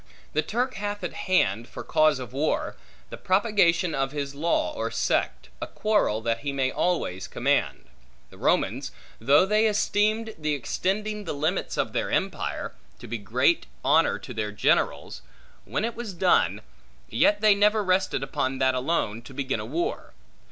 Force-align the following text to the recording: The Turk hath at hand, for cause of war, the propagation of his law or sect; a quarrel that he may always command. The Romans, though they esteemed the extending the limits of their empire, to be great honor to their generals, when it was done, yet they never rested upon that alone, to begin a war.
The 0.33 0.41
Turk 0.41 0.73
hath 0.73 1.03
at 1.03 1.13
hand, 1.13 1.67
for 1.67 1.83
cause 1.83 2.17
of 2.17 2.33
war, 2.33 2.75
the 3.11 3.17
propagation 3.17 3.93
of 3.93 4.13
his 4.13 4.33
law 4.33 4.73
or 4.73 4.89
sect; 4.89 5.49
a 5.61 5.67
quarrel 5.67 6.21
that 6.21 6.39
he 6.39 6.51
may 6.51 6.71
always 6.71 7.27
command. 7.27 7.85
The 8.31 8.39
Romans, 8.39 8.91
though 9.19 9.45
they 9.45 9.67
esteemed 9.67 10.33
the 10.39 10.55
extending 10.55 11.25
the 11.25 11.35
limits 11.35 11.77
of 11.77 11.93
their 11.93 12.09
empire, 12.09 12.73
to 12.97 13.05
be 13.07 13.19
great 13.19 13.67
honor 13.85 14.17
to 14.17 14.33
their 14.33 14.51
generals, 14.51 15.21
when 15.65 15.85
it 15.85 15.93
was 15.95 16.15
done, 16.15 16.61
yet 17.11 17.41
they 17.41 17.53
never 17.53 17.83
rested 17.83 18.23
upon 18.23 18.57
that 18.57 18.73
alone, 18.73 19.21
to 19.21 19.35
begin 19.35 19.59
a 19.59 19.67
war. 19.67 20.13